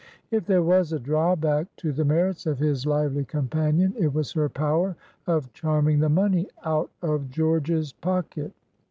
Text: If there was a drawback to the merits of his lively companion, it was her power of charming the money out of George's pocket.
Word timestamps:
If 0.31 0.47
there 0.47 0.63
was 0.63 0.91
a 0.91 0.99
drawback 0.99 1.67
to 1.75 1.91
the 1.91 2.03
merits 2.03 2.47
of 2.47 2.57
his 2.57 2.87
lively 2.87 3.23
companion, 3.23 3.93
it 3.99 4.11
was 4.11 4.31
her 4.31 4.49
power 4.49 4.95
of 5.27 5.53
charming 5.53 5.99
the 5.99 6.09
money 6.09 6.47
out 6.65 6.89
of 7.03 7.29
George's 7.29 7.93
pocket. 7.93 8.51